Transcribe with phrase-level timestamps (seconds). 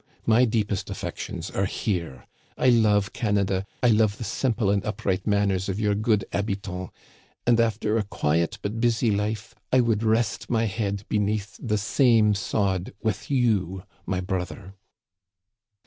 [0.25, 2.25] My deepest affections are here.
[2.57, 6.91] I love Canada, I love the simple and upright manners of your good habitants;
[7.45, 12.33] and after a quiet but busy life, I would rest my head beneath the same
[12.33, 14.73] sod with you, my brother."